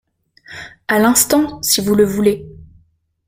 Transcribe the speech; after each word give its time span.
À 0.87 0.97
l’instant, 0.97 1.61
si 1.61 1.79
vous 1.79 1.93
le 1.93 2.05
voulez. 2.05 2.47